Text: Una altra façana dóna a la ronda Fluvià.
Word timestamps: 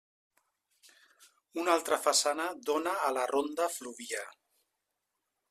Una 1.63 1.75
altra 1.81 1.99
façana 2.07 2.49
dóna 2.71 2.95
a 3.09 3.13
la 3.19 3.27
ronda 3.35 3.69
Fluvià. 3.77 4.27